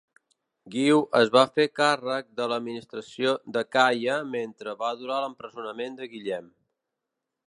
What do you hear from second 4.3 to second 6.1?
mentre va durar l'empresonament de